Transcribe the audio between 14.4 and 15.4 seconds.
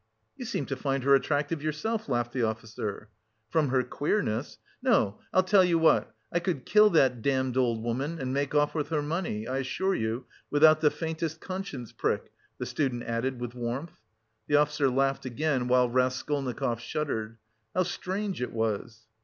The officer laughed